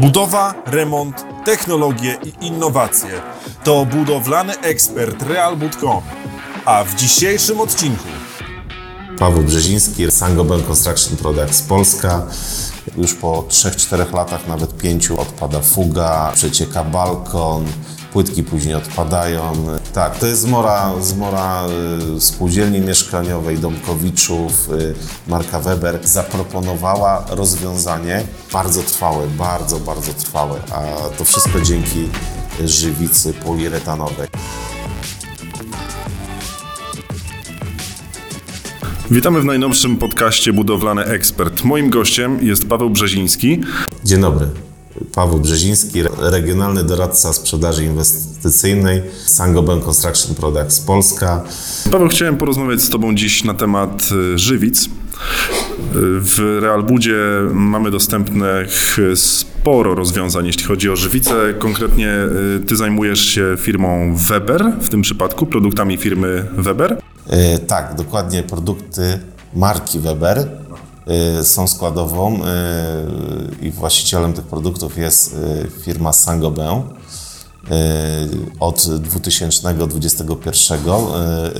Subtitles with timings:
[0.00, 3.22] Budowa, remont, technologie i innowacje
[3.64, 6.02] to budowlany ekspert realbud.com.
[6.64, 8.08] A w dzisiejszym odcinku
[9.18, 12.26] Paweł Brzeziński, Sangobel Construction Products Polska.
[12.96, 17.66] Już po 3-4 latach, nawet 5 odpada fuga, przecieka balkon,
[18.12, 19.66] płytki później odpadają.
[19.94, 21.64] Tak, to jest zmora, zmora
[22.16, 24.70] y, spółdzielni mieszkaniowej, domkowiczów.
[24.70, 24.94] Y,
[25.28, 30.82] marka Weber zaproponowała rozwiązanie bardzo trwałe, bardzo, bardzo trwałe, a
[31.18, 32.08] to wszystko dzięki
[32.64, 34.28] żywicy poliuretanowej.
[39.10, 41.64] Witamy w najnowszym podcaście Budowlany Ekspert.
[41.64, 43.60] Moim gościem jest Paweł Brzeziński.
[44.04, 44.69] Dzień dobry.
[45.14, 51.42] Paweł Brzeziński, regionalny doradca sprzedaży inwestycyjnej Sangoben Construction Products Polska.
[51.90, 54.84] Paweł, chciałem porozmawiać z Tobą dziś na temat y, żywic.
[54.84, 54.88] Y,
[56.20, 57.16] W Realbudzie
[57.52, 61.54] mamy dostępnych sporo rozwiązań, jeśli chodzi o żywice.
[61.58, 62.08] Konkretnie
[62.56, 66.98] y, Ty zajmujesz się firmą Weber, w tym przypadku produktami firmy Weber.
[67.26, 69.18] E, tak, dokładnie produkty
[69.54, 70.59] marki Weber
[71.42, 72.46] są składową e,
[73.60, 76.82] i właścicielem tych produktów jest e, firma Saint-Gobain.
[78.60, 81.50] Od 2021 e, e,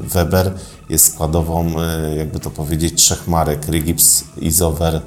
[0.00, 0.52] Weber
[0.88, 1.70] jest składową,
[2.16, 5.02] jakby to powiedzieć, trzech marek Rigips, Isover, e,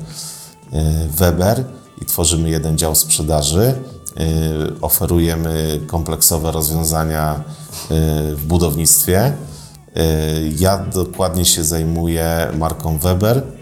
[1.08, 1.64] Weber
[2.02, 3.74] i tworzymy jeden dział sprzedaży.
[4.82, 7.44] Oferujemy kompleksowe rozwiązania
[8.36, 9.34] w budownictwie.
[10.58, 13.59] Ja dokładnie się zajmuję marką Weber y,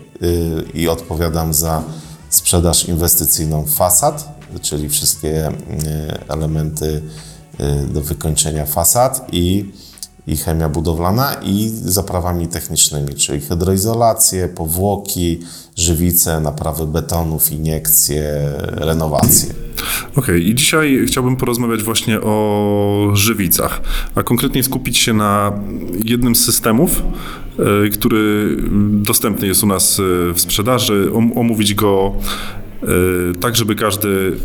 [0.73, 1.83] i odpowiadam za
[2.29, 5.53] sprzedaż inwestycyjną fasad, czyli wszystkie y,
[6.27, 7.01] elementy
[7.59, 9.71] y, do wykończenia fasad i,
[10.27, 15.39] i chemia budowlana i zaprawami technicznymi, czyli hydroizolację, powłoki,
[15.75, 18.23] żywice, naprawy betonów, iniekcje,
[18.61, 19.53] renowacje.
[20.15, 23.81] Okej, i dzisiaj chciałbym porozmawiać właśnie o żywicach,
[24.15, 25.59] a konkretnie skupić się na
[26.03, 27.03] jednym z systemów,
[27.85, 28.57] e, który
[28.91, 32.13] dostępny jest u nas e, w sprzedaży, om- omówić go
[32.83, 32.87] e,
[33.39, 34.37] tak, żeby każdy,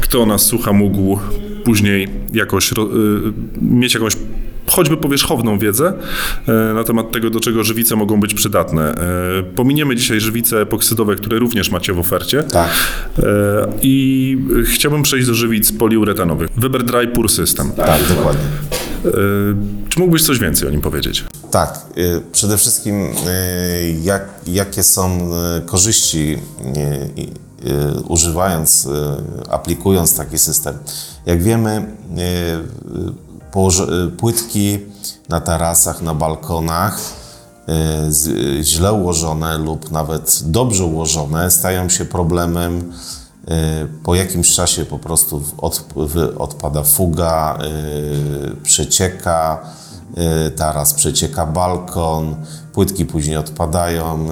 [0.00, 1.18] kto nas słucha, mógł
[1.64, 2.70] później jakoś
[3.62, 4.16] mieć jakąś
[4.70, 5.92] choćby powierzchowną wiedzę
[6.48, 8.94] e, na temat tego, do czego żywice mogą być przydatne.
[8.94, 12.42] E, Pominiemy dzisiaj żywice epoksydowe, które również macie w ofercie.
[12.42, 12.68] Tak.
[13.18, 13.22] E,
[13.82, 16.50] I chciałbym przejść do żywic poliuretanowych.
[16.56, 17.72] Weber Dry Pure System.
[17.72, 18.42] Tak, dokładnie.
[19.04, 19.10] E,
[19.88, 21.24] Czy mógłbyś coś więcej o nim powiedzieć?
[21.50, 21.78] Tak,
[22.32, 23.06] przede wszystkim
[24.02, 25.30] jak, jakie są
[25.66, 26.36] korzyści
[28.08, 28.88] używając,
[29.50, 30.74] aplikując taki system.
[31.26, 31.86] Jak wiemy,
[34.16, 34.78] płytki
[35.28, 37.00] na tarasach, na balkonach
[37.68, 42.92] y, y, źle ułożone lub nawet dobrze ułożone stają się problemem
[43.44, 43.52] y,
[44.04, 45.42] po jakimś czasie po prostu
[46.38, 47.58] odpada fuga,
[48.52, 49.79] y, przecieka, y,
[50.56, 52.36] taras przecieka balkon,
[52.72, 54.28] płytki później odpadają,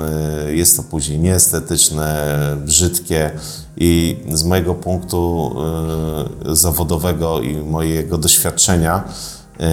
[0.48, 3.30] y, jest to później nieestetyczne, brzydkie
[3.76, 5.52] i z mojego punktu
[6.50, 9.04] y, zawodowego i mojego doświadczenia
[9.60, 9.64] y,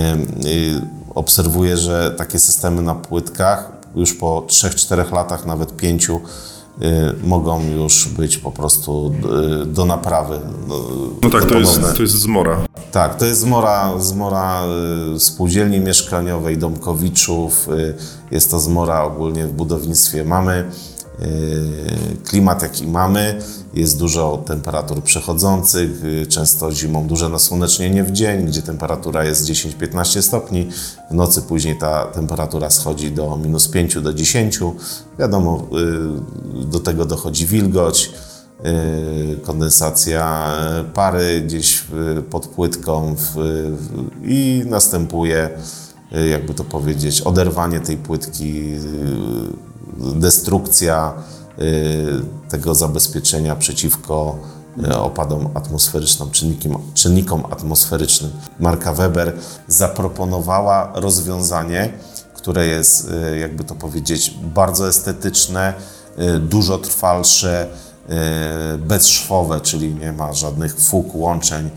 [0.48, 0.82] y,
[1.16, 6.14] obserwuję, że takie systemy na płytkach już po 3-4 latach, nawet 5 y,
[7.24, 9.14] mogą już być po prostu
[9.62, 10.40] y, do naprawy.
[11.24, 12.58] No tak, to jest, to jest zmora.
[12.96, 14.64] Tak, to jest zmora, zmora
[15.16, 17.70] y, spółdzielni mieszkaniowej, domkowiczów.
[17.70, 17.94] y,
[18.32, 20.24] Jest to zmora ogólnie w budownictwie.
[20.24, 20.66] Mamy
[21.22, 21.26] y,
[22.24, 23.40] klimat, jaki mamy.
[23.74, 25.90] Jest dużo temperatur przechodzących,
[26.30, 30.70] często zimą duże nasłonecznienie w dzień, gdzie temperatura jest 10-15 stopni.
[31.12, 34.60] W nocy później ta temperatura schodzi do minus 5 do 10.
[35.20, 35.68] Wiadomo,
[36.66, 38.12] do tego dochodzi wilgoć.
[38.66, 40.52] Y, kondensacja
[40.94, 41.84] pary gdzieś
[42.30, 45.50] pod płytką w, w, i następuje,
[46.18, 51.14] y, jakby to powiedzieć, oderwanie tej płytki, y, destrukcja
[52.50, 54.40] tego zabezpieczenia przeciwko
[54.98, 58.32] opadom atmosferycznym, czynnikom, czynnikom atmosferycznym.
[58.60, 59.34] Marka Weber
[59.68, 61.94] zaproponowała rozwiązanie,
[62.34, 65.74] które jest, jakby to powiedzieć, bardzo estetyczne,
[66.40, 67.70] dużo trwalsze,
[68.78, 71.70] bezszwowe, czyli nie ma żadnych fug, łączeń,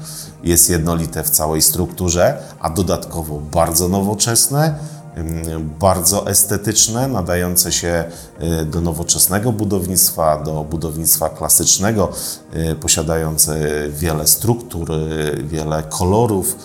[0.45, 4.75] jest jednolite w całej strukturze, a dodatkowo bardzo nowoczesne,
[5.19, 8.05] ym, bardzo estetyczne, nadające się
[8.63, 12.13] y, do nowoczesnego budownictwa, do budownictwa klasycznego,
[12.73, 13.59] y, posiadające
[13.91, 14.91] wiele struktur,
[15.45, 16.57] wiele kolorów,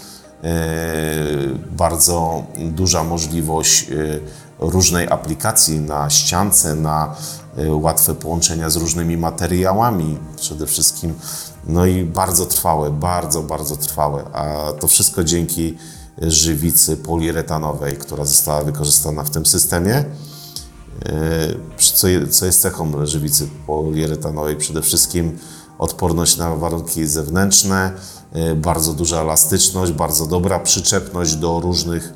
[1.72, 3.88] bardzo duża możliwość
[4.60, 7.16] różnej aplikacji na ściance, na
[7.70, 11.14] łatwe połączenia z różnymi materiałami przede wszystkim,
[11.68, 15.78] no i bardzo trwałe, bardzo, bardzo trwałe, a to wszystko dzięki
[16.22, 20.06] żywicy poliuretanowej, która została wykorzystana w tym systemie.
[21.94, 24.56] Co, je, co jest cechą żywicy poliuretanowej?
[24.56, 25.40] Przede wszystkim
[25.80, 27.92] odporność na warunki zewnętrzne,
[28.56, 32.14] bardzo duża elastyczność, bardzo dobra przyczepność do różnych,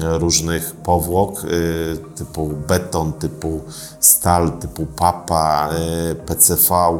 [0.00, 1.42] różnych powłok
[2.16, 3.60] typu beton, typu
[4.00, 5.70] stal, typu papa,
[6.26, 6.98] PCV.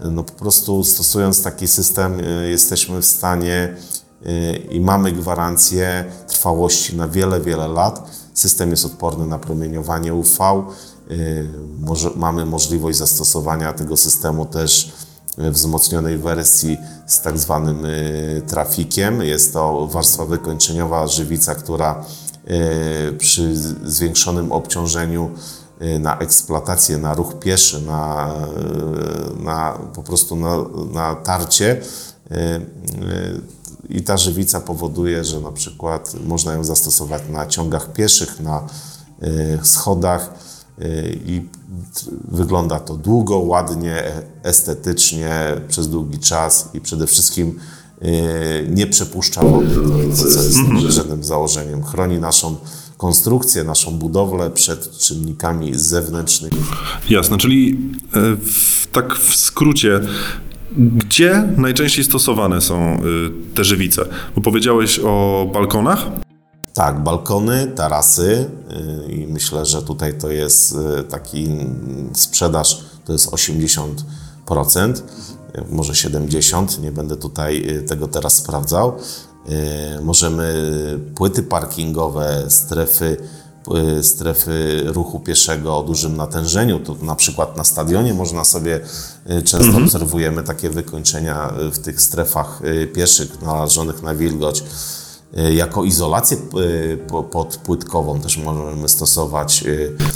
[0.00, 3.76] No po prostu stosując taki system jesteśmy w stanie
[4.70, 8.10] i mamy gwarancję trwałości na wiele, wiele lat.
[8.34, 10.62] System jest odporny na promieniowanie UV.
[11.80, 14.92] Może, mamy możliwość zastosowania tego systemu też
[15.50, 17.86] wzmocnionej wersji z tak zwanym
[18.46, 19.22] trafikiem.
[19.22, 22.04] Jest to warstwa wykończeniowa żywica, która
[23.18, 25.30] przy zwiększonym obciążeniu
[26.00, 28.34] na eksploatację, na ruch pieszy, na,
[29.42, 30.56] na po prostu na,
[30.92, 31.80] na tarcie
[33.88, 38.66] i ta żywica powoduje, że na przykład można ją zastosować na ciągach pieszych, na
[39.62, 40.34] schodach
[41.26, 41.42] i
[42.28, 44.02] wygląda to długo, ładnie,
[44.42, 45.30] estetycznie,
[45.68, 47.58] przez długi czas i przede wszystkim
[48.70, 49.74] nie przepuszcza wody,
[50.14, 51.84] co jest żadnym założeniem.
[51.84, 52.56] Chroni naszą
[52.96, 56.56] konstrukcję, naszą budowlę przed czynnikami zewnętrznymi.
[57.10, 57.78] Jasne, czyli
[58.46, 60.00] w, tak w skrócie,
[60.76, 63.02] gdzie najczęściej stosowane są
[63.54, 64.04] te żywice?
[64.36, 66.06] Bo powiedziałeś o balkonach.
[66.74, 68.50] Tak, balkony, tarasy
[69.08, 70.76] i myślę, że tutaj to jest
[71.08, 71.48] taki
[72.14, 73.94] sprzedaż, to jest 80%,
[75.70, 78.92] może 70%, nie będę tutaj tego teraz sprawdzał.
[80.02, 80.54] Możemy
[81.14, 83.16] płyty parkingowe, strefy,
[84.02, 86.78] strefy ruchu pieszego o dużym natężeniu.
[86.78, 88.80] Tu na przykład na stadionie można sobie,
[89.26, 89.84] często mhm.
[89.84, 92.60] obserwujemy takie wykończenia w tych strefach
[92.94, 94.64] pieszych narażonych na wilgoć.
[95.52, 96.36] Jako izolację
[97.32, 99.64] podpłytkową też możemy stosować.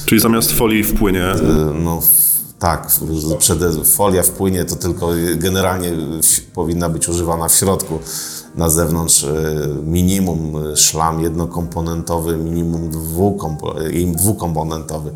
[0.07, 1.25] Czyli zamiast folii wpłynie?
[1.75, 2.01] No,
[2.59, 2.91] tak,
[3.85, 5.93] folia wpłynie, to tylko generalnie
[6.55, 7.99] powinna być używana w środku.
[8.55, 9.27] Na zewnątrz
[9.83, 12.91] minimum szlam jednokomponentowy, minimum
[14.17, 15.13] dwukomponentowy,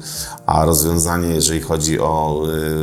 [0.46, 2.42] a rozwiązanie, jeżeli chodzi o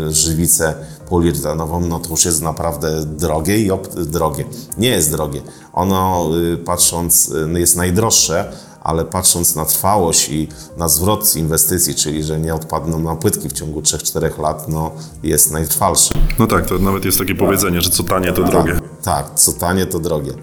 [0.09, 0.73] żywicę
[1.09, 4.45] poliuretanową, no to już jest naprawdę drogie i drogie.
[4.77, 5.41] Nie jest drogie.
[5.73, 6.29] Ono,
[6.65, 8.51] patrząc, jest najdroższe,
[8.85, 10.47] ale patrząc na trwałość i
[10.77, 14.91] na zwrot inwestycji, czyli że nie odpadną na płytki w ciągu 3-4 lat, no
[15.23, 16.13] jest najtrwalszy.
[16.39, 18.73] No tak, to nawet jest takie powiedzenie, że co tanie to drogie.
[18.73, 20.33] Tak, tak co tanie to drogie.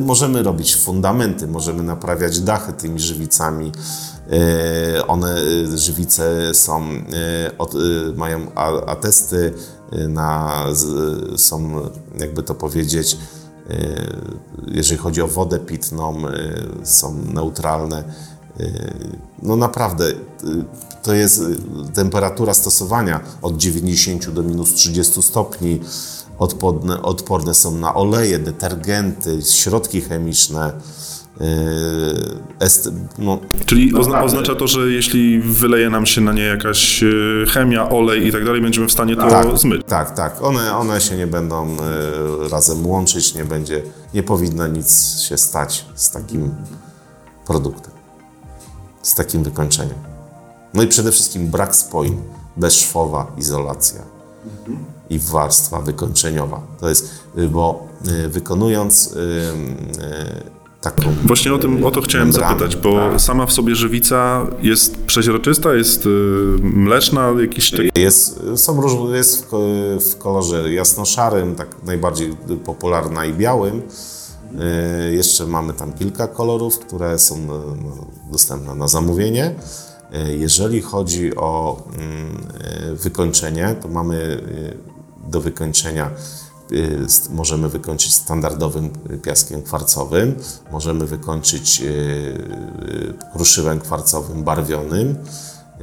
[0.00, 3.72] Możemy robić fundamenty, możemy naprawiać dachy tymi żywicami.
[5.06, 5.36] One,
[5.74, 6.82] żywice są,
[8.16, 8.54] mają
[8.86, 9.52] atesty
[10.08, 10.64] na,
[11.36, 11.88] są,
[12.18, 13.16] jakby to powiedzieć,
[14.66, 16.22] jeżeli chodzi o wodę pitną,
[16.82, 18.04] są neutralne.
[19.42, 20.12] No naprawdę,
[21.02, 21.42] to jest
[21.94, 25.80] temperatura stosowania od 90 do minus 30 stopni.
[26.38, 30.72] Odporne, odporne są na oleje, detergenty, środki chemiczne.
[32.60, 37.04] Est, no, Czyli ozna oznacza to, że jeśli wyleje nam się na nie jakaś
[37.48, 39.82] chemia, olej i tak dalej, będziemy w stanie to tak, zmyć.
[39.86, 40.42] Tak, tak.
[40.42, 41.76] One, one się nie będą
[42.50, 43.82] razem łączyć, nie będzie,
[44.14, 46.54] nie powinno nic się stać z takim
[47.46, 47.92] produktem,
[49.02, 49.98] z takim wykończeniem.
[50.74, 52.16] No i przede wszystkim brak spoin,
[52.56, 54.02] bezszwowa izolacja
[54.58, 54.84] mhm.
[55.10, 56.60] i warstwa wykończeniowa.
[56.80, 57.10] To jest,
[57.50, 57.86] bo
[58.28, 59.14] wykonując
[60.84, 61.02] taką.
[61.24, 63.20] Właśnie o, tym, o to chciałem membranę, zapytać, bo tak.
[63.20, 66.08] sama w sobie żywica jest przeźroczysta, jest y,
[66.62, 67.90] mleczna, jakiś taki...
[67.96, 69.50] Jest, są różne, jest w,
[70.12, 73.82] w kolorze jasno-szarym, tak najbardziej popularna i białym.
[75.08, 77.62] Y, jeszcze mamy tam kilka kolorów, które są no,
[78.32, 79.54] dostępne na zamówienie.
[80.28, 84.42] Y, jeżeli chodzi o mm, wykończenie, to mamy
[85.28, 86.43] do wykończenia Y,
[87.30, 88.90] możemy wykończyć standardowym
[89.22, 90.34] piaskiem kwarcowym,
[90.72, 95.16] możemy wykończyć y, y, kruszywem kwarcowym barwionym,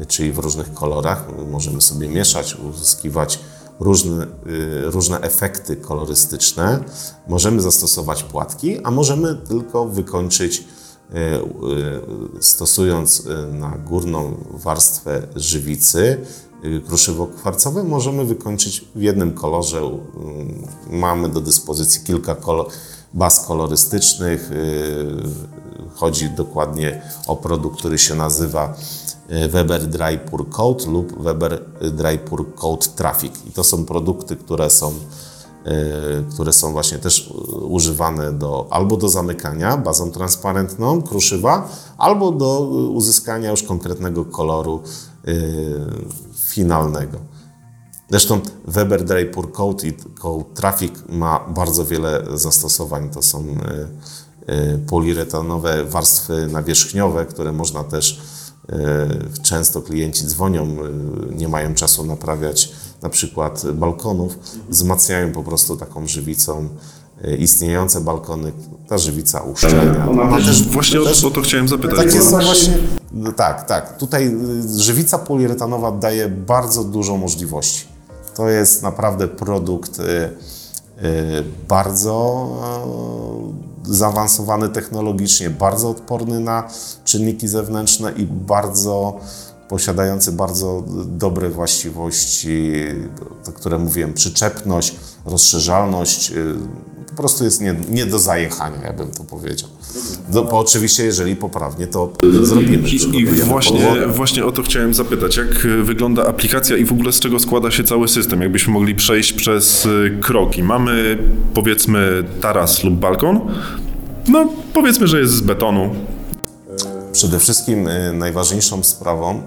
[0.08, 1.26] czyli w różnych kolorach.
[1.52, 3.40] Możemy sobie mieszać, uzyskiwać
[3.80, 4.28] różne,
[4.84, 6.84] różne efekty kolorystyczne.
[7.28, 10.64] Możemy zastosować płatki, a możemy tylko wykończyć
[12.40, 16.18] stosując na górną warstwę żywicy
[16.88, 19.82] kruszywo-kwarcowe możemy wykończyć w jednym kolorze.
[20.90, 22.68] Mamy do dyspozycji kilka kolor,
[23.14, 24.52] baz kolorystycznych.
[25.96, 28.74] Chodzi dokładnie o produkt, który się nazywa
[29.32, 33.34] y, Weber Dry Pour Coat lub Weber Dry Pour Coat Traffic.
[33.48, 34.94] I to są produkty, które są, y,
[36.30, 42.70] które są właśnie też y, używane do, albo do zamykania bazą transparentną, kruszywa, albo do
[42.72, 44.82] y, uzyskania już konkretnego koloru
[45.28, 45.34] y,
[46.36, 47.18] finalnego.
[48.10, 53.10] Zresztą Weber Dry Pour Coat i Coat Traffic ma bardzo wiele zastosowań.
[53.10, 53.46] To są
[54.48, 58.22] y, y, poliuretanowe warstwy nawierzchniowe, które można też
[58.70, 60.68] y, często klienci dzwonią,
[61.32, 64.38] y, nie mają czasu naprawiać na przykład balkonów,
[64.70, 66.70] wzmacniają po prostu taką żywicą
[67.26, 68.52] y, istniejące balkony,
[68.88, 70.08] ta żywica uszczelnia.
[70.46, 72.14] Też- Właśnie o, też- o to chciałem zapytać.
[72.14, 72.78] są właśnie.
[73.36, 73.98] Tak, tak.
[73.98, 74.28] Tutaj
[74.78, 77.86] y, żywica poliuretanowa daje bardzo dużo możliwości.
[78.36, 80.30] To jest naprawdę produkt y,
[81.68, 82.48] bardzo
[83.84, 86.64] zaawansowany technologicznie, bardzo odporny na
[87.06, 89.20] czynniki zewnętrzne i bardzo
[89.72, 92.72] posiadający bardzo dobre właściwości,
[93.46, 96.56] to, które mówiłem, przyczepność, rozszerzalność, y,
[97.10, 99.70] po prostu jest nie, nie do zajechania, ja bym to powiedział.
[100.30, 102.90] Do, bo oczywiście, jeżeli poprawnie to zrobimy.
[102.90, 107.12] I, I właśnie, właśnie o to chciałem zapytać, jak y, wygląda aplikacja i w ogóle
[107.12, 108.42] z czego składa się cały system?
[108.42, 110.64] Jakbyśmy mogli przejść przez y, kroki.
[110.64, 111.18] Mamy
[111.54, 113.40] powiedzmy taras lub balkon.
[114.28, 115.96] No powiedzmy, że jest z betonu.
[117.12, 119.42] Przede wszystkim y, najważniejszą sprawą y,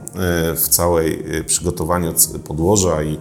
[0.57, 3.19] w całej y, przygotowaniu podłoża i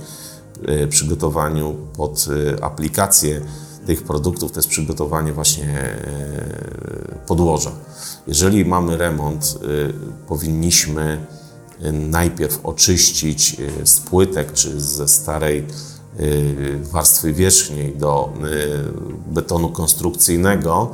[0.89, 2.25] przygotowaniu pod
[2.61, 3.41] aplikację
[3.85, 5.95] tych produktów to jest przygotowanie właśnie
[7.27, 7.71] podłoża.
[8.27, 9.59] Jeżeli mamy remont,
[10.27, 11.25] powinniśmy
[11.91, 15.65] najpierw oczyścić z płytek czy ze starej
[16.81, 18.33] warstwy wierzchniej do
[19.27, 20.91] betonu konstrukcyjnego.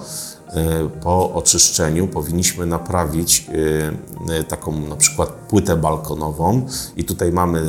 [0.50, 6.66] Y, Po oczyszczeniu powinniśmy naprawić y, y, taką na przykład płytę balkonową
[6.96, 7.62] i tutaj mamy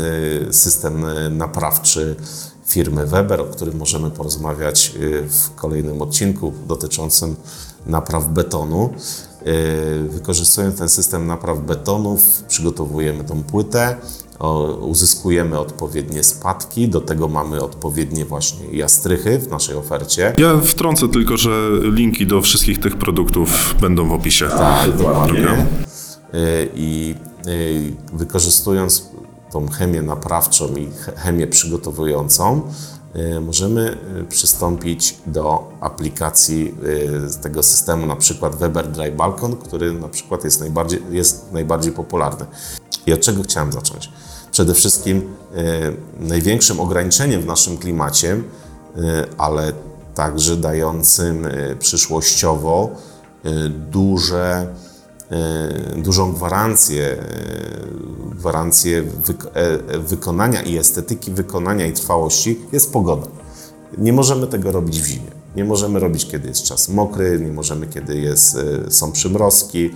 [0.50, 2.16] system naprawczy
[2.66, 4.92] firmy Weber, o którym możemy porozmawiać
[5.28, 7.36] w kolejnym odcinku dotyczącym
[7.86, 8.90] napraw betonu.
[10.08, 13.96] Wykorzystując ten system napraw betonów, przygotowujemy tą płytę,
[14.80, 20.32] uzyskujemy odpowiednie spadki, do tego mamy odpowiednie właśnie jastrychy w naszej ofercie.
[20.38, 21.50] Ja wtrącę tylko, że
[21.82, 24.48] linki do wszystkich tych produktów będą w opisie.
[24.48, 25.66] Tak, dokładnie.
[26.34, 27.14] Y, I
[27.46, 29.08] y, wykorzystując
[29.52, 32.62] tą chemię naprawczą i ch- chemię przygotowującą,
[33.36, 33.96] y, możemy
[34.28, 36.74] przystąpić do aplikacji
[37.26, 41.92] z tego systemu, na przykład Weber Dry Balcon, który na przykład jest najbardziej, jest najbardziej
[41.92, 42.46] popularny.
[43.06, 44.10] I od czego chciałem zacząć?
[44.52, 45.26] Przede wszystkim y,
[46.20, 48.40] największym ograniczeniem w naszym klimacie, y,
[49.38, 49.72] ale
[50.14, 52.90] także dającym y, przyszłościowo
[53.46, 54.66] y, duże
[55.30, 63.26] e, dużą gwarancję, e, gwarancję wyk- e, wykonania i estetyki wykonania i trwałości jest pogoda.
[63.98, 65.30] Nie możemy tego robić w zimie.
[65.56, 69.90] Nie możemy robić, kiedy jest czas mokry, nie możemy, kiedy jest, e, są przymrozki.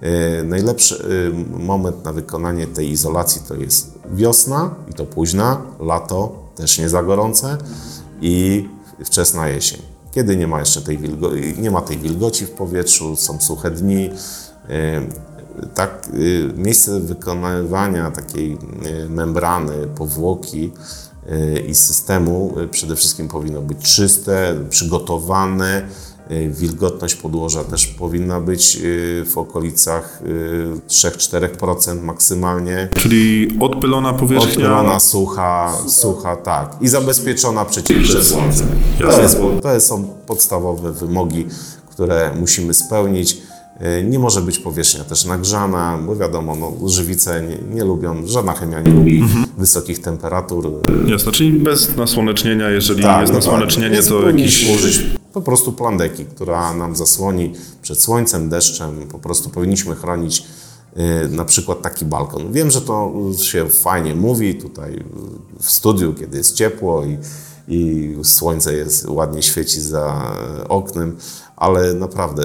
[0.00, 6.32] E, Najlepszy e, moment na wykonanie tej izolacji to jest wiosna i to późna, lato
[6.54, 7.58] też nie za gorące
[8.20, 8.68] i
[9.04, 9.82] wczesna jesień.
[10.12, 14.10] Kiedy nie ma jeszcze tej, wilgo- nie ma tej wilgoci w powietrzu, są suche dni,
[14.70, 15.06] Y,
[15.74, 16.08] tak,
[16.56, 18.58] miejsce wykonywania takiej
[19.08, 20.72] membrany, powłoki
[21.68, 25.82] i systemu przede wszystkim powinno być czyste, przygotowane.
[26.30, 32.88] Y, Wilgotność podłoża też powinna być y, w okolicach y, 3-4% maksymalnie.
[32.94, 34.50] Czyli odpylona powierzchnia.
[34.52, 36.76] Odpylona, sucha, sucha, tak.
[36.80, 38.64] I zabezpieczona przeciwko słońcu.
[39.00, 41.46] To, jest, to są podstawowe wymogi,
[41.90, 43.38] które musimy spełnić.
[44.04, 48.80] Nie może być powierzchnia też nagrzana, bo wiadomo, no, żywice nie, nie lubią, żadna chemia
[48.80, 49.24] nie lubi
[49.58, 50.70] wysokich temperatur.
[51.06, 53.34] Jasne, czyli bez nasłonecznienia, jeżeli jest dokładnie.
[53.34, 54.70] nasłonecznienie, Więc to jakiś...
[54.74, 55.02] użyć
[55.36, 57.52] po prostu plandeki, która nam zasłoni
[57.82, 59.08] przed słońcem, deszczem.
[59.08, 60.44] Po prostu powinniśmy chronić
[60.96, 62.52] y, na przykład taki balkon.
[62.52, 65.04] Wiem, że to się fajnie mówi tutaj
[65.60, 67.18] w studiu, kiedy jest ciepło i,
[67.68, 70.36] i słońce jest ładnie świeci za
[70.68, 71.16] oknem,
[71.56, 72.42] ale naprawdę,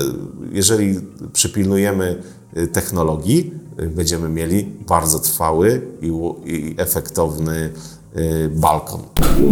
[0.52, 1.00] jeżeli
[1.34, 2.24] przypilnujemy
[2.58, 6.08] y, technologii, y, będziemy mieli bardzo trwały i,
[6.46, 8.01] i efektowny y,
[8.50, 9.02] balkon,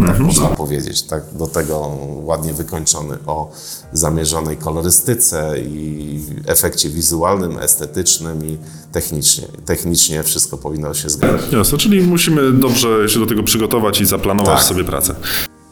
[0.07, 1.03] tak można powiedzieć.
[1.03, 3.51] Tak, do tego ładnie wykończony o
[3.93, 8.57] zamierzonej kolorystyce i efekcie wizualnym, estetycznym i
[8.91, 9.47] technicznie.
[9.65, 11.51] Technicznie wszystko powinno się zgadzać.
[11.51, 14.63] Jasne, czyli musimy dobrze się do tego przygotować i zaplanować Tak.
[14.67, 15.15] sobie pracę.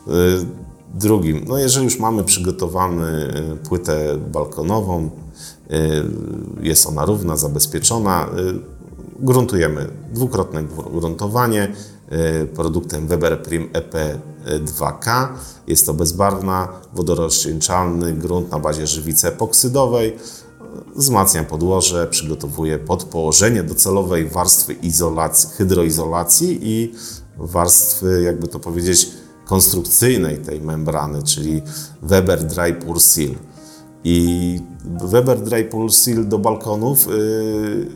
[0.08, 5.10] Y, Drugim, no jeżeli już mamy przygotowany y, płytę balkonową,
[5.72, 6.04] y,
[6.62, 8.60] jest ona równa, zabezpieczona, y,
[9.20, 10.64] gruntujemy dwukrotne
[10.94, 11.72] gruntowanie
[12.56, 13.94] produktem Weber Prim EP
[14.66, 15.28] 2K.
[15.68, 20.18] Jest to bezbarwna, wodorozcieńczalny grunt na bazie żywicy epoksydowej.
[20.96, 26.94] Wzmacnia podłoże, przygotowuje podpołożenie docelowej warstwy izolacji, hydroizolacji i
[27.38, 29.10] warstwy, jakby to powiedzieć,
[29.46, 31.62] konstrukcyjnej tej membrany, czyli
[32.02, 33.36] Weber Dry Pure Seal.
[34.04, 34.60] I
[35.04, 37.88] Weber Dry Pure Seal do balkonów yy,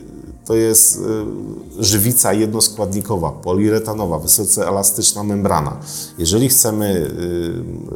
[0.44, 5.76] to jest yy, żywica jednoskładnikowa, poliuretanowa, wysoce elastyczna membrana.
[6.18, 7.10] Jeżeli chcemy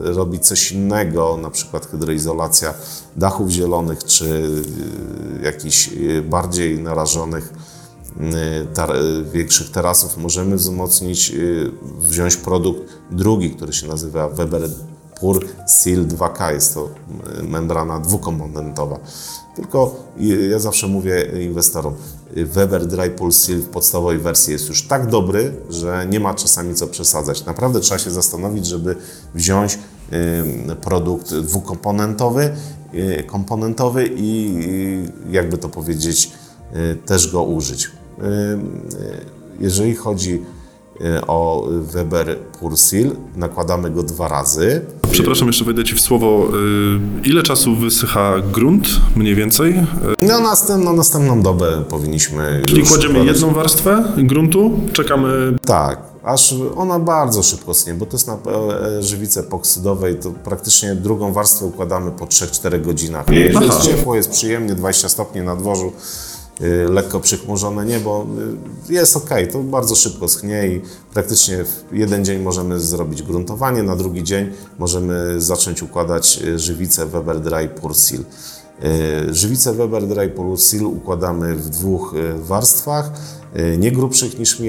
[0.05, 2.75] yy, robić coś innego, na przykład hydroizolacja
[3.17, 4.50] dachów zielonych, czy
[5.43, 5.91] jakichś
[6.25, 7.53] bardziej narażonych
[8.75, 8.93] tar
[9.33, 11.33] większych tarasów, możemy wzmocnić,
[11.99, 14.71] wziąć produkt drugi, który się nazywa Weber
[15.21, 16.53] Pur Seal 2K.
[16.53, 16.88] Jest to
[17.43, 18.99] membrana dwukomponentowa.
[19.57, 19.95] Tylko
[20.50, 21.95] ja zawsze mówię inwestorom,
[22.35, 26.75] Weber Dry Pull Seal w podstawowej wersji jest już tak dobry, że nie ma czasami
[26.75, 27.45] co przesadzać.
[27.45, 28.97] Naprawdę trzeba się zastanowić, żeby
[29.35, 29.78] wziąć
[30.80, 32.50] produkt dwukomponentowy
[33.26, 34.52] komponentowy i
[35.30, 36.33] jakby to powiedzieć,
[37.06, 37.90] też go użyć.
[39.61, 40.42] Jeżeli chodzi
[41.26, 44.81] o Weber Pursil, nakładamy go dwa razy.
[45.11, 46.49] Przepraszam, jeszcze wejdę Ci w słowo.
[47.25, 49.87] Ile czasu wysycha grunt mniej więcej?
[50.23, 52.62] Na następną, następną dobę powinniśmy.
[52.67, 55.57] Czyli kładziemy jedną warstwę gruntu, czekamy.
[55.65, 58.38] Tak, aż ona bardzo szybko schnie, bo to jest na
[59.00, 63.26] żywicy epoksydowej, to praktycznie drugą warstwę układamy po 3-4 godzinach.
[63.31, 65.93] Jest ciepło, jest przyjemnie, 20 stopni na dworzu,
[66.88, 68.26] lekko przychmurzone niebo,
[68.88, 70.80] jest ok, to bardzo szybko schnie i
[71.14, 77.40] praktycznie w jeden dzień możemy zrobić gruntowanie, na drugi dzień możemy zacząć układać żywicę Weber
[77.40, 78.25] Dry Pure Seal.
[79.30, 83.10] Żywicę Weber Dry Pure Seal układamy w dwóch warstwach,
[83.78, 84.60] nie grubszych niż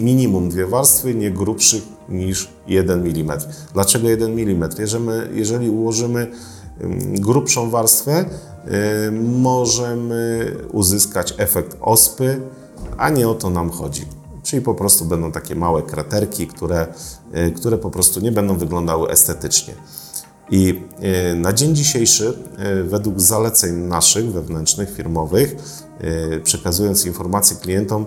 [0.00, 3.38] minimum dwie warstwy, nie grubszych niż 1 mm.
[3.74, 4.70] Dlaczego 1 mm?
[4.78, 6.26] Jeżeli, jeżeli ułożymy
[7.14, 8.24] grubszą warstwę,
[9.12, 12.40] możemy uzyskać efekt ospy,
[12.96, 14.06] a nie o to nam chodzi.
[14.42, 16.86] Czyli po prostu będą takie małe kraterki, które,
[17.56, 19.74] które po prostu nie będą wyglądały estetycznie.
[20.50, 20.80] I
[21.36, 22.38] na dzień dzisiejszy,
[22.84, 25.56] według zaleceń naszych wewnętrznych, firmowych,
[26.44, 28.06] przekazując informacje klientom,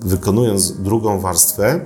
[0.00, 1.80] wykonując drugą warstwę,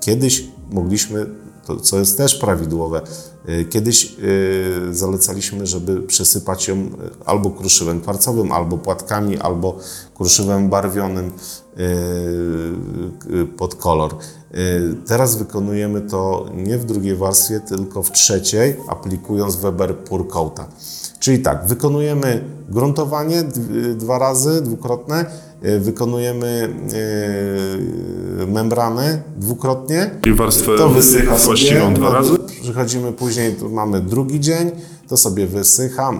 [0.00, 1.26] kiedyś mogliśmy,
[1.66, 3.00] to co jest też prawidłowe,
[3.70, 4.16] Kiedyś
[4.90, 6.76] zalecaliśmy, żeby przesypać ją
[7.24, 9.78] albo kruszywem kwarcowym, albo płatkami, albo
[10.14, 11.32] kruszywem barwionym
[13.56, 14.16] pod kolor.
[15.06, 20.68] Teraz wykonujemy to nie w drugiej warstwie, tylko w trzeciej, aplikując Weber Pure Coata.
[21.20, 23.42] Czyli tak, wykonujemy gruntowanie
[23.94, 25.26] dwa razy, dwukrotne,
[25.80, 26.74] wykonujemy
[28.48, 30.10] membranę dwukrotnie.
[30.26, 32.30] I warstwę to wysycha właściwą sobie, dwa razy.
[32.62, 34.70] Przychodzimy później, mamy drugi dzień,
[35.08, 36.10] to sobie wysycha.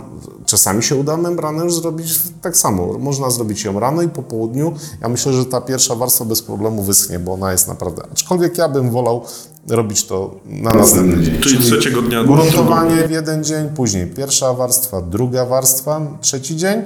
[0.47, 2.99] Czasami się uda membranę już zrobić tak samo.
[2.99, 4.75] Można zrobić ją rano i po południu.
[5.01, 8.03] Ja myślę, że ta pierwsza warstwa bez problemu wyschnie, bo ona jest naprawdę...
[8.13, 9.25] Aczkolwiek ja bym wolał
[9.69, 11.41] robić to na następny dzień.
[11.41, 12.25] Czyli, Czyli trzeciego dnia.
[12.25, 16.83] Gruntowanie w jeden dzień, później pierwsza warstwa, druga warstwa, trzeci dzień.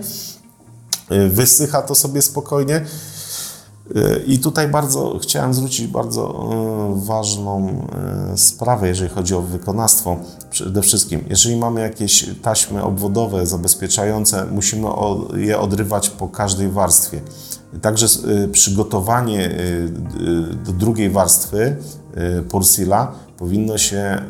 [1.30, 2.84] Wysycha to sobie spokojnie.
[4.26, 6.50] I tutaj bardzo chciałem zwrócić bardzo
[6.94, 7.86] ważną
[8.36, 10.16] sprawę, jeżeli chodzi o wykonawstwo.
[10.50, 14.88] Przede wszystkim, jeżeli mamy jakieś taśmy obwodowe zabezpieczające, musimy
[15.36, 17.20] je odrywać po każdej warstwie.
[17.82, 18.06] Także
[18.52, 19.50] przygotowanie
[20.66, 21.76] do drugiej warstwy
[22.48, 24.22] Pursila powinno się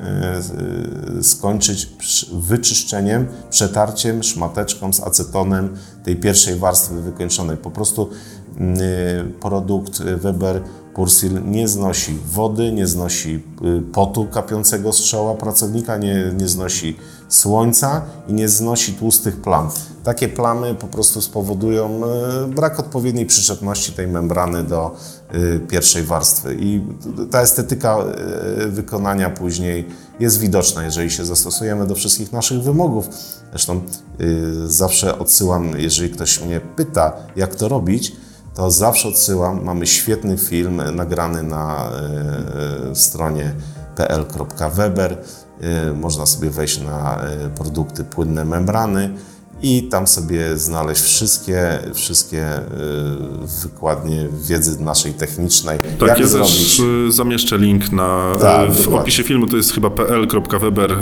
[1.23, 1.89] skończyć
[2.33, 7.57] wyczyszczeniem, przetarciem szmateczką z acetonem tej pierwszej warstwy wykończonej.
[7.57, 8.11] Po prostu
[9.41, 10.63] produkt Weber
[10.95, 13.43] Pursil nie znosi wody, nie znosi
[13.93, 16.97] potu kapiącego czoła pracownika, nie, nie znosi
[17.29, 19.69] słońca i nie znosi tłustych plam.
[20.05, 22.01] Takie plamy po prostu spowodują
[22.49, 24.97] brak odpowiedniej przyczepności tej membrany do
[25.69, 26.57] pierwszej warstwy.
[26.61, 26.83] I
[27.31, 27.97] ta estetyka
[28.69, 29.89] wykonania później
[30.21, 33.09] jest widoczna, jeżeli się zastosujemy do wszystkich naszych wymogów.
[33.51, 33.81] Zresztą
[34.67, 38.13] zawsze odsyłam, jeżeli ktoś mnie pyta, jak to robić,
[38.55, 39.65] to zawsze odsyłam.
[39.65, 41.91] Mamy świetny film nagrany na
[42.95, 43.55] stronie
[43.97, 45.19] pl.weber.
[45.95, 47.21] Można sobie wejść na
[47.57, 49.11] produkty płynne membrany
[49.63, 52.47] i tam sobie znaleźć wszystkie, wszystkie
[53.63, 55.79] wykładnie wiedzy naszej technicznej.
[55.99, 56.77] Tak, jak ja zrobić.
[56.77, 59.01] też zamieszczę link na, tak, w dokładnie.
[59.01, 60.97] opisie filmu, to jest chyba pl.weber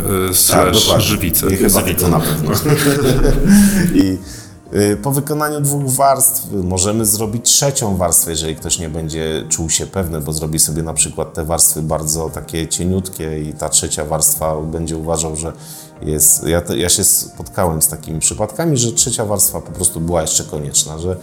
[0.51, 1.55] tak, żywice.
[1.55, 2.51] I chyba to na pewno.
[4.05, 4.19] I
[5.03, 10.21] Po wykonaniu dwóch warstw możemy zrobić trzecią warstwę, jeżeli ktoś nie będzie czuł się pewny,
[10.21, 14.97] bo zrobi sobie na przykład te warstwy bardzo takie cieniutkie i ta trzecia warstwa będzie
[14.97, 15.53] uważał, że
[16.03, 16.47] jest.
[16.47, 20.99] Ja, ja się spotkałem z takimi przypadkami, że trzecia warstwa po prostu była jeszcze konieczna,
[20.99, 21.17] że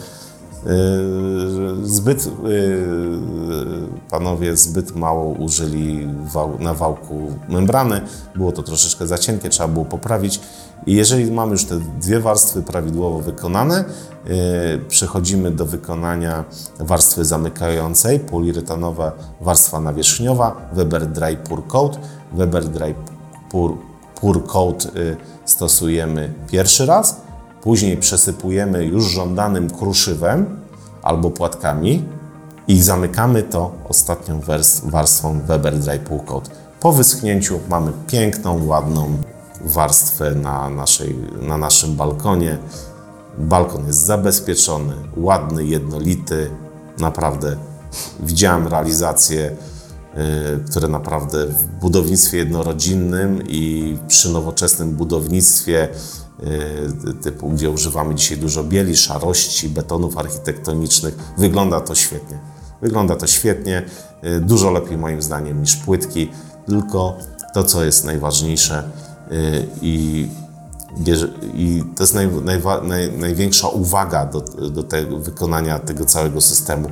[1.84, 2.32] zbyt yy,
[4.10, 6.08] panowie zbyt mało użyli
[6.60, 8.02] na wałku membrany,
[8.36, 10.42] było to troszeczkę za cienkie, trzeba było poprawić.
[10.86, 13.86] I jeżeli mamy już te dwie warstwy prawidłowo wykonane,
[14.26, 14.34] yy,
[14.88, 16.46] przechodzimy do wykonania
[16.80, 22.00] warstwy zamykającej, poliuretanowa warstwa nawierzchniowa, Weber Dry Pure Coat.
[22.34, 22.96] Weber Dry
[23.50, 23.74] Pure,
[24.22, 27.22] Pure Coat yy, stosujemy pierwszy raz,
[27.62, 30.60] Później przesypujemy już żądanym kruszywem
[31.02, 32.06] albo płatkami
[32.68, 34.42] i zamykamy to ostatnią
[34.84, 36.50] warstwą Weber Dry Pool Coat.
[36.80, 39.18] Po wyschnięciu mamy piękną, ładną
[39.62, 42.58] warstwę na, naszej, na naszym balkonie.
[43.38, 46.50] Balkon jest zabezpieczony, ładny, jednolity.
[47.00, 47.58] Naprawdę
[48.20, 49.52] widziałem realizacje,
[50.62, 55.90] y, które naprawdę w budownictwie jednorodzinnym i przy nowoczesnym budownictwie
[57.22, 62.40] typu, gdzie używamy dzisiaj dużo bieli, szarości, betonów architektonicznych, wygląda to świetnie.
[62.82, 63.84] Wygląda to świetnie,
[64.24, 66.32] y, dużo lepiej moim zdaniem niż płytki,
[66.66, 67.18] tylko
[67.54, 68.84] to, co jest najważniejsze
[69.32, 70.28] y, i
[71.54, 72.30] I to jest naj,
[72.84, 74.84] naj, największa uwaga do, do
[75.20, 76.90] wykonania tego całego systemu.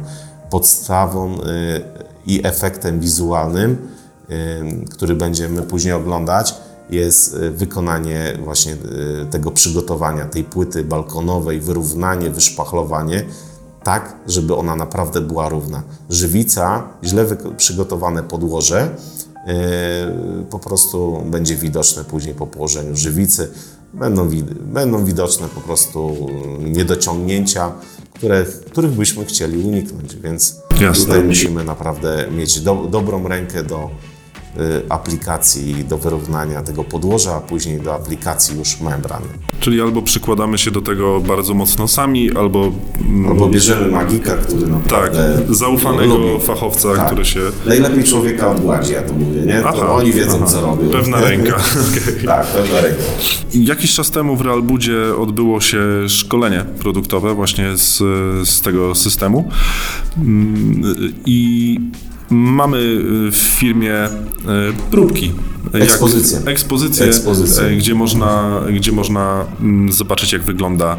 [0.49, 1.39] Podstawą y,
[2.25, 3.87] i efektem wizualnym,
[4.29, 6.55] y, który będziemy później oglądać,
[6.89, 8.77] jest y, wykonanie właśnie y,
[9.31, 13.25] tego przygotowania, tej płyty balkonowej, wyrównanie, wyszpachlowanie,
[13.83, 15.83] tak, żeby ona naprawdę była równa.
[16.09, 17.25] Żywica, źle
[17.57, 18.95] przygotowane podłoże,
[19.47, 23.49] Yy, po prostu będzie widoczne później po położeniu żywicy.
[23.93, 24.29] Będą,
[24.61, 26.15] będą widoczne po prostu
[26.59, 27.71] niedociągnięcia,
[28.13, 31.05] które, których byśmy chcieli uniknąć, więc Jasne.
[31.05, 34.08] tutaj musimy naprawdę mieć do, dobrą rękę do y,
[34.89, 39.25] aplikacji, do wyrównania tego podłoża, a później do aplikacji już membrany.
[39.59, 44.61] Czyli albo przykładamy się do tego bardzo mocno sami, albo, mm, Albo bierzemy magika, który
[44.61, 46.45] tak, naprawdę zaufanego lubi.
[46.45, 47.05] fachowca, Tak.
[47.05, 47.39] który się...
[47.65, 49.61] Najlepiej człowieka odgładzi, ja to mówię, nie?
[49.61, 50.45] To Aha, oni wiedzą, aha.
[50.45, 50.89] co robią.
[50.89, 51.57] Pewna ręka.
[52.25, 53.01] Tak, pewna ręka.
[53.53, 57.97] Jakiś czas temu w Realbudzie odbyło się szkolenie produktowe właśnie z,
[58.49, 59.49] z tego systemu
[60.17, 60.81] Mm,
[61.25, 61.79] i
[62.29, 62.79] mamy
[63.31, 64.09] w firmie e,
[64.91, 65.31] próbki.
[65.73, 66.39] Jak- Ekspozycje.
[66.45, 67.63] Ekspozycje, Ekspozycje.
[67.63, 70.97] e, Gdzie, można, gdzie można mm, zobaczyć jak wygląda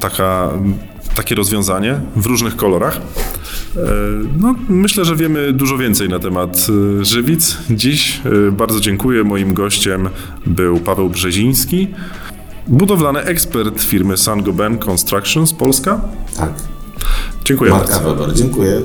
[0.00, 0.50] taka,
[1.14, 3.00] takie rozwiązanie w różnych kolorach.
[4.40, 6.66] No, myślę, że wiemy dużo więcej na temat
[7.00, 7.56] żywic.
[7.70, 8.20] Dziś
[8.52, 9.24] bardzo dziękuję.
[9.24, 10.08] Moim gościem
[10.46, 11.88] był Paweł Brzeziński,
[12.68, 16.00] budowlany ekspert firmy Sangoben Constructions Polska.
[16.36, 16.52] Tak.
[17.44, 18.14] Dziękuję Marka bardzo.
[18.14, 18.80] Weber, dziękuję.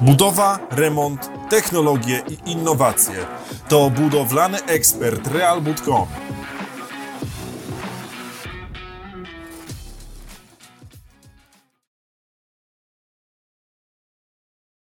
[0.00, 3.26] Budowa, remont, technologie i innowacje.
[3.68, 6.35] To budowlany ekspert Realbud.com.